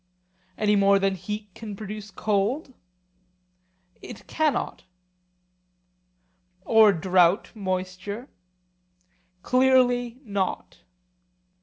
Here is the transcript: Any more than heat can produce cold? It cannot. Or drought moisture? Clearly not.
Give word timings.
Any 0.57 0.75
more 0.75 0.97
than 0.97 1.13
heat 1.13 1.53
can 1.53 1.75
produce 1.75 2.09
cold? 2.09 2.73
It 4.01 4.25
cannot. 4.25 4.85
Or 6.65 6.91
drought 6.91 7.51
moisture? 7.53 8.27
Clearly 9.43 10.17
not. 10.23 10.79